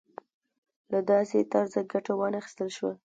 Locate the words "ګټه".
1.91-2.13